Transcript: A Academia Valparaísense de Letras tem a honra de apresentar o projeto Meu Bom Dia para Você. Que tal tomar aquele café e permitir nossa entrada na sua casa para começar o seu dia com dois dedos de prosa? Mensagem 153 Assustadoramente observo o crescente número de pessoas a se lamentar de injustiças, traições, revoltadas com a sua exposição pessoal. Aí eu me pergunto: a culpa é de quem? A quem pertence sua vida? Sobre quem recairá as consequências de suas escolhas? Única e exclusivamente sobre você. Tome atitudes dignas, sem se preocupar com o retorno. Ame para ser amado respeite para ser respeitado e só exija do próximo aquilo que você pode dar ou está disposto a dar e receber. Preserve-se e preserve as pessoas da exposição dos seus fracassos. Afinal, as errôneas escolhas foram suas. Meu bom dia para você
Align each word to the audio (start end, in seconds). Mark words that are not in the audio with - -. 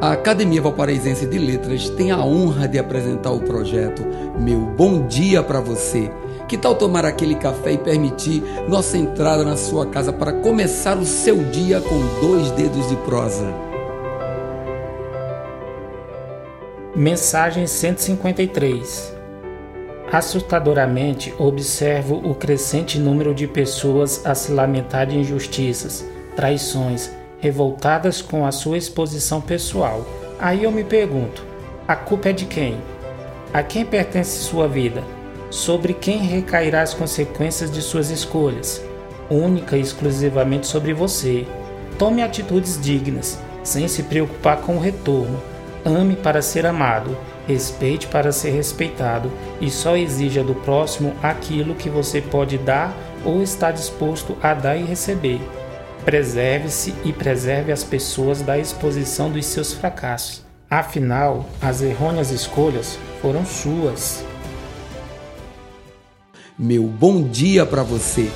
A 0.00 0.12
Academia 0.12 0.62
Valparaísense 0.62 1.26
de 1.26 1.38
Letras 1.38 1.90
tem 1.90 2.12
a 2.12 2.24
honra 2.24 2.68
de 2.68 2.78
apresentar 2.78 3.32
o 3.32 3.40
projeto 3.40 4.06
Meu 4.38 4.60
Bom 4.60 5.08
Dia 5.08 5.42
para 5.42 5.60
Você. 5.60 6.08
Que 6.46 6.56
tal 6.56 6.76
tomar 6.76 7.04
aquele 7.04 7.34
café 7.34 7.72
e 7.72 7.78
permitir 7.78 8.40
nossa 8.68 8.96
entrada 8.96 9.44
na 9.44 9.56
sua 9.56 9.86
casa 9.86 10.12
para 10.12 10.32
começar 10.34 10.96
o 10.96 11.04
seu 11.04 11.42
dia 11.50 11.80
com 11.80 11.98
dois 12.20 12.52
dedos 12.52 12.88
de 12.88 12.94
prosa? 12.98 13.52
Mensagem 16.94 17.66
153 17.66 19.12
Assustadoramente 20.12 21.34
observo 21.38 22.22
o 22.24 22.36
crescente 22.36 23.00
número 23.00 23.34
de 23.34 23.48
pessoas 23.48 24.24
a 24.24 24.32
se 24.32 24.52
lamentar 24.52 25.08
de 25.08 25.18
injustiças, 25.18 26.04
traições, 26.36 27.10
revoltadas 27.40 28.20
com 28.20 28.44
a 28.44 28.52
sua 28.52 28.78
exposição 28.78 29.40
pessoal. 29.40 30.04
Aí 30.38 30.64
eu 30.64 30.70
me 30.70 30.84
pergunto: 30.84 31.44
a 31.86 31.96
culpa 31.96 32.30
é 32.30 32.32
de 32.32 32.46
quem? 32.46 32.76
A 33.52 33.62
quem 33.62 33.84
pertence 33.84 34.38
sua 34.38 34.68
vida? 34.68 35.02
Sobre 35.50 35.94
quem 35.94 36.18
recairá 36.18 36.82
as 36.82 36.92
consequências 36.92 37.70
de 37.70 37.80
suas 37.80 38.10
escolhas? 38.10 38.82
Única 39.30 39.76
e 39.76 39.80
exclusivamente 39.80 40.66
sobre 40.66 40.92
você. 40.92 41.46
Tome 41.98 42.22
atitudes 42.22 42.80
dignas, 42.80 43.38
sem 43.62 43.88
se 43.88 44.02
preocupar 44.02 44.58
com 44.58 44.76
o 44.76 44.80
retorno. 44.80 45.42
Ame 45.84 46.16
para 46.16 46.42
ser 46.42 46.66
amado 46.66 47.16
respeite 47.48 48.06
para 48.06 48.30
ser 48.30 48.50
respeitado 48.50 49.32
e 49.58 49.70
só 49.70 49.96
exija 49.96 50.44
do 50.44 50.54
próximo 50.54 51.14
aquilo 51.22 51.74
que 51.74 51.88
você 51.88 52.20
pode 52.20 52.58
dar 52.58 52.94
ou 53.24 53.42
está 53.42 53.72
disposto 53.72 54.36
a 54.42 54.52
dar 54.52 54.76
e 54.76 54.84
receber. 54.84 55.40
Preserve-se 56.08 56.94
e 57.04 57.12
preserve 57.12 57.70
as 57.70 57.84
pessoas 57.84 58.40
da 58.40 58.58
exposição 58.58 59.30
dos 59.30 59.44
seus 59.44 59.74
fracassos. 59.74 60.42
Afinal, 60.70 61.46
as 61.60 61.82
errôneas 61.82 62.30
escolhas 62.30 62.98
foram 63.20 63.44
suas. 63.44 64.24
Meu 66.58 66.84
bom 66.84 67.22
dia 67.22 67.66
para 67.66 67.82
você 67.82 68.30